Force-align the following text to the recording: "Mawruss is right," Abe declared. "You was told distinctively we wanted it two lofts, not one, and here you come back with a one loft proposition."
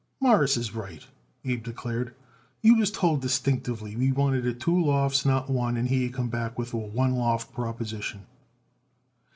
"Mawruss 0.19 0.57
is 0.57 0.73
right," 0.73 1.05
Abe 1.45 1.63
declared. 1.63 2.15
"You 2.63 2.73
was 2.73 2.89
told 2.89 3.21
distinctively 3.21 3.95
we 3.95 4.11
wanted 4.11 4.47
it 4.47 4.59
two 4.59 4.83
lofts, 4.83 5.27
not 5.27 5.47
one, 5.47 5.77
and 5.77 5.87
here 5.89 6.01
you 6.07 6.09
come 6.09 6.27
back 6.29 6.57
with 6.57 6.73
a 6.73 6.77
one 6.77 7.13
loft 7.13 7.53
proposition." 7.53 8.25